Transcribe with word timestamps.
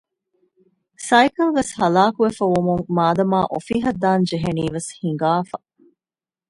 ސައިކަލްވެސް 1.07 1.73
ހަލާކުވެފައި 1.79 2.51
ވުމުން 2.53 2.85
މާދަމާ 2.97 3.39
އޮފީހަށް 3.51 3.99
ދާން 4.03 4.25
ޖެހެނީވެސް 4.29 4.89
ހިނގާފަ 4.99 5.57